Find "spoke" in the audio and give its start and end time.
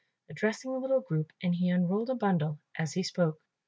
3.03-3.39